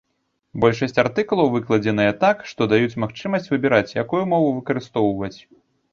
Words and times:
Большасць 0.61 0.97
артыкулаў 1.03 1.51
выкладзеныя 1.57 2.15
так, 2.25 2.37
што 2.53 2.61
даюць 2.71 2.99
магчымасць 3.03 3.51
выбіраць, 3.55 3.95
якую 4.03 4.23
мову 4.35 4.49
выкарыстоўваць. 4.61 5.37